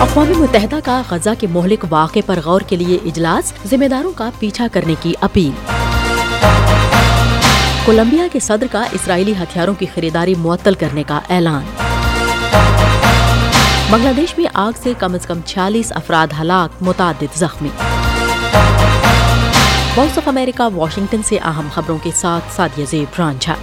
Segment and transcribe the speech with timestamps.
[0.00, 4.30] اقوام متحدہ کا غزہ کے مہلک واقع پر غور کے لیے اجلاس ذمہ داروں کا
[4.38, 5.50] پیچھا کرنے کی اپیل۔
[7.84, 11.62] کولمبیا کے صدر کا اسرائیلی ہتھیاروں کی خریداری معطل کرنے کا اعلان۔
[13.90, 17.68] بنگلہ دیش میں آگ سے کم از کم چھیالیس افراد ہلاک، متعدد زخمی۔
[19.96, 23.54] وائس آف امریکہ واشنگٹن سے اہم خبروں کے ساتھ سادیہ زیب رانجھا۔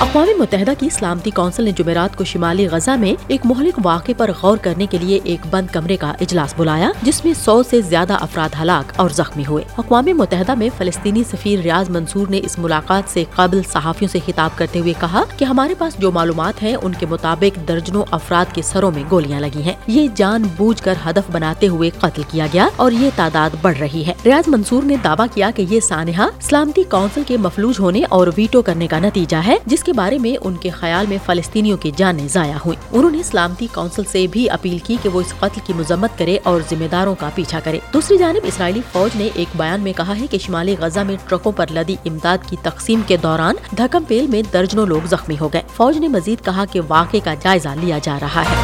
[0.00, 4.30] اقوام متحدہ کی سلامتی کونسل نے جمعرات کو شمالی غزہ میں ایک مہلک واقع پر
[4.42, 8.12] غور کرنے کے لیے ایک بند کمرے کا اجلاس بلایا، جس میں سو سے زیادہ
[8.12, 13.12] افراد ہلاک اور زخمی ہوئے۔ اقوام متحدہ میں فلسطینی سفیر ریاض منصور نے اس ملاقات
[13.12, 16.92] سے قابل صحافیوں سے خطاب کرتے ہوئے کہا کہ ہمارے پاس جو معلومات ہیں، ان
[16.98, 21.30] کے مطابق درجنوں افراد کے سروں میں گولیاں لگی ہیں۔ یہ جان بوجھ کر ہدف
[21.32, 25.26] بناتے ہوئے قتل کیا گیا اور یہ تعداد بڑھ رہی ہے۔ ریاض منصور نے دعویٰ
[25.34, 29.56] کیا کہ یہ سانحہ سلامتی کونسل کے مفلوج ہونے اور ویٹو کرنے کا نتیجہ ہے،
[29.66, 33.22] جس کے بارے میں ان کے خیال میں فلسطینیوں کی جانیں ضائع ہوئی انہوں نے
[33.22, 36.84] سلامتی کونسل سے بھی اپیل کی کہ وہ اس قتل کی مذمت کرے اور ذمہ
[36.92, 40.38] داروں کا پیچھا کرے۔ دوسری جانب، اسرائیلی فوج نے ایک بیان میں کہا ہے کہ
[40.38, 44.86] شمالی غزہ میں ٹرکوں پر لدی امداد کی تقسیم کے دوران دھکم پیل میں درجنوں
[44.86, 48.42] لوگ زخمی ہو گئے۔ فوج نے مزید کہا کہ واقعے کا جائزہ لیا جا رہا
[48.42, 48.56] ہے۔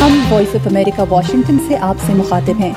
[0.00, 2.72] ہم وائس آف امریکہ واشنگٹن سے آپ سے مخاطب ہیں۔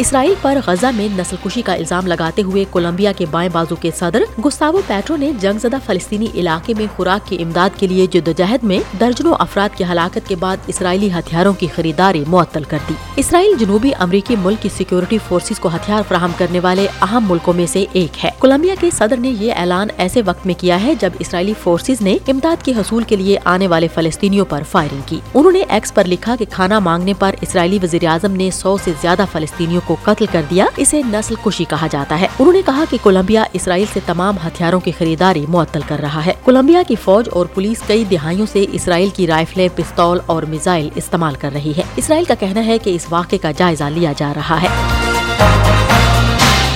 [0.00, 3.90] اسرائیل پر غزہ میں نسل کشی کا الزام لگاتے ہوئے کولمبیا کے بائیں بازو کے
[3.98, 8.64] صدر گستاو پیٹرو نے جنگ زدہ فلسطینی علاقے میں خوراک کی امداد کے لیے جدوجہد
[8.64, 13.54] میں درجنوں افراد کی ہلاکت کے بعد اسرائیلی ہتھیاروں کی خریداری معطل کر دی۔ اسرائیل
[13.58, 17.84] جنوبی امریکی ملک کی سیکورٹی فورسز کو ہتھیار فراہم کرنے والے اہم ملکوں میں سے
[17.92, 21.54] ایک ہے۔ کولمبیا کے صدر نے یہ اعلان ایسے وقت میں کیا ہے جب اسرائیلی
[21.62, 25.62] فورسز نے امداد کے حصول کے لیے آنے والے فلسطینیوں پر فائرنگ کی۔ انہوں نے
[25.68, 29.80] ایکس پر لکھا کہ کھانا مانگنے پر اسرائیلی وزیر اعظم نے سو سے زیادہ فلسطینیوں
[29.90, 33.44] کو قتل کر دیا، اسے نسل کشی کہا جاتا ہے۔ انہوں نے کہا کہ کولمبیا،
[33.52, 37.82] اسرائیل سے تمام ہتھیاروں کی خریداری معطل کر رہا ہے۔ کولمبیا کی فوج اور پولیس
[37.86, 42.34] کئی دہائیوں سے اسرائیل کی رائفلیں، پستول اور میزائل استعمال کر رہی ہے اسرائیل کا
[42.34, 44.68] کہنا ہے کہ اس واقعے کا جائزہ لیا جا رہا ہے۔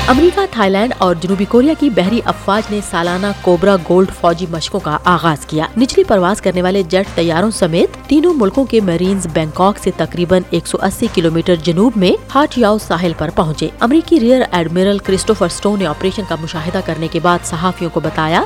[0.08, 4.80] امریکہ تھائی لینڈ اور جنوبی کوریا کی بحری افواج نے سالانہ کوبرا گولڈ فوجی مشقوں
[4.80, 9.78] کا آغاز کیا۔ نچلی پرواز کرنے والے جیٹ طیاروں سمیت تینوں ملکوں کے میرینز بینکاک
[9.78, 14.42] سے تقریباً ایک سو اسی کلومیٹر جنوب میں ہاٹ یاؤ ساحل پر پہنچے۔ امریکی ریئر
[14.50, 18.42] ایڈمرل کرسٹوفر سٹون نے آپریشن کا مشاہدہ کرنے کے بعد صحافیوں کو بتایا۔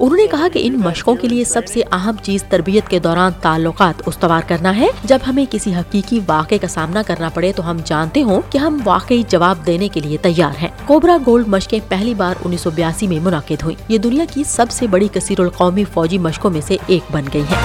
[0.00, 3.32] انہوں نے کہا کہ ان مشقوں کے لیے سب سے اہم چیز تربیت کے دوران
[3.40, 7.76] تعلقات استوار کرنا ہے۔ جب ہمیں کسی حقیقی واقعے کا سامنا کرنا پڑے تو ہم
[7.84, 12.14] جانتے ہوں کہ ہم واقعی جواب دینے کے لیے تیار ہیں۔ کوبرا گولڈ مشقیں پہلی
[12.14, 15.84] بار انیس سو بیاسی میں منعقد ہوئی یہ دنیا کی سب سے بڑی کثیر القومی
[15.84, 17.56] فوجی مشقوں میں سے ایک بن گئی ہے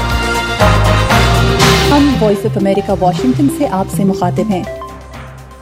[1.91, 4.63] ہم وائس آف امریکہ واشنگٹن سے آپ سے مخاطب ہیں۔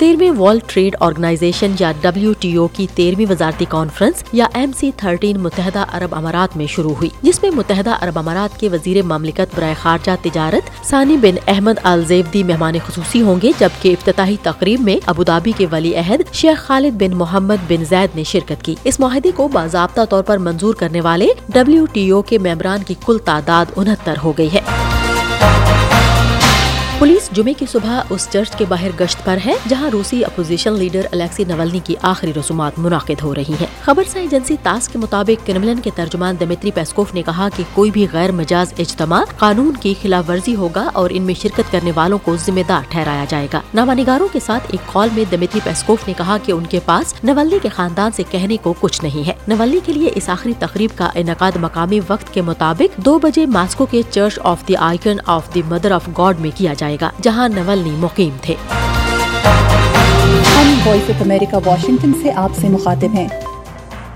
[0.01, 4.91] تیرہویں ورلڈ ٹریڈ آرگنائزیشن یا ڈبلیو ٹی او کی تیرہویں وزارتی کانفرنس یا ایم سی
[4.97, 9.55] تھرٹین متحدہ عرب امارات میں شروع ہوئی، جس میں متحدہ عرب امارات کے وزیر مملکت
[9.55, 14.97] برائے خارجہ تجارت ثانی بن احمد الزیودی مہمان خصوصی ہوں گے، جبکہ افتتاحی تقریب میں
[15.05, 19.31] ابودابی کے ولی عہد شیخ خالد بن محمد بن زید نے شرکت کی۔ اس معاہدے
[19.35, 23.65] کو باضابطہ طور پر منظور کرنے والے ڈبلیو ٹی او کے ممبران کی کل تعداد
[23.75, 24.61] انہتر ہو گئی ہے۔
[27.01, 31.01] پولیس جمعے کی صبح اس چرچ کے باہر گشت پر ہے، جہاں روسی اپوزیشن لیڈر
[31.11, 35.47] الیکسی نولنی کی آخری رسومات منعقد ہو رہی ہیں۔ خبر سے ایجنسی تاس کے مطابق
[35.47, 39.93] کرملن کے ترجمان دمتری پیسکوف نے کہا کہ کوئی بھی غیر مجاز اجتماع قانون کی
[40.01, 43.61] خلاف ورزی ہوگا اور ان میں شرکت کرنے والوں کو ذمہ دار ٹھہرایا جائے گا۔
[43.73, 47.13] نامہ نگاروں کے ساتھ ایک کال میں دمتری پیسکوف نے کہا کہ ان کے پاس
[47.23, 50.97] نولنی کے خاندان سے کہنے کو کچھ نہیں ہے۔ نولنی کے لیے اس آخری تقریب
[50.97, 55.53] کا انعقاد مقامی وقت کے مطابق دو بجے ماسکو کے church of the icon of
[55.53, 58.55] the mother of God میں کیا جائے گا جہاں نولنی مقیم تھے
[60.47, 63.27] ہم وائس آف امریکہ واشنگٹن سے آپ سے مخاطب ہیں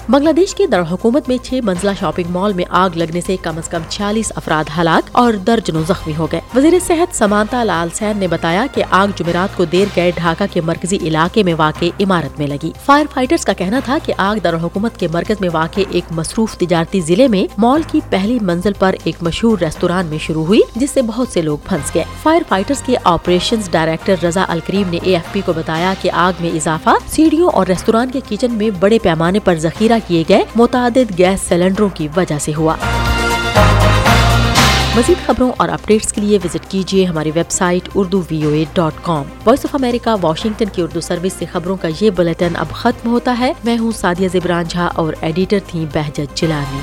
[0.10, 3.70] بنگلہ دیش کے دارالحکومت میں چھ منزلہ شاپنگ مال میں آگ لگنے سے کم از
[3.70, 8.28] کم چھیالیس افراد ہلاک اور درجنوں زخمی ہو گئے۔ وزیر صحت سمانتا لال سین نے
[8.28, 12.48] بتایا کہ آگ جمعرات کو دیر گئے ڈھاکہ کے مرکزی علاقے میں واقع عمارت میں
[12.48, 16.58] لگی۔ فائر فائٹرز کا کہنا تھا کہ آگ دارالحکومت کے مرکز میں واقع ایک مصروف
[16.58, 20.92] تجارتی ضلع میں مال کی پہلی منزل پر ایک مشہور ریستوران میں شروع ہوئی، جس
[20.92, 25.14] سے بہت سے لوگ پھنس گئے۔ فائر فائٹرز کے آپریشن ڈائریکٹر رضا الکریم نے اے
[25.14, 29.00] ایف پی کو بتایا کہ آگ میں اضافہ، سیڑھیوں اور ریستوران کے کچن میں بڑے
[29.00, 32.76] پیمانے پر ذخیرہ کیے گئے متعدد گیس سلنڈروں کی وجہ سے ہوا۔
[34.96, 38.94] مزید خبروں اور اپڈیٹس کے لیے وزٹ کیجیے ہماری website Urdu V O A dot
[39.02, 39.24] com.
[39.46, 43.36] Voice of America, Washington کی اردو سروس سے خبروں کا یہ بلیٹن اب ختم ہوتا
[43.40, 46.80] ہے۔ میں ہوں سادیہ زبران جھا اور ایڈیٹر تھیں بہجت جلانی